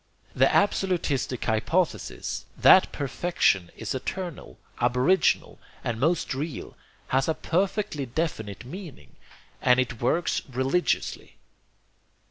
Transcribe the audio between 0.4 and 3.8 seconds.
absolutistic hypothesis, that perfection